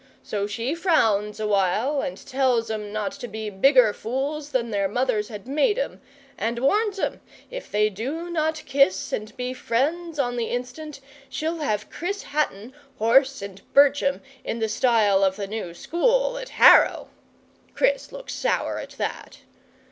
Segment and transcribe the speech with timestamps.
[0.23, 4.87] So she frowns a while and tells 'em not to be bigger fools than their
[4.87, 6.01] mothers had made 'em,
[6.39, 11.59] and warns 'em, if they do not kiss and be friends on the instant, she'll
[11.59, 16.49] have Chris Hatton horse and birch 'em in the style of the new school at
[16.49, 17.09] Harrow.
[17.75, 19.37] (Chris looks sour at that.)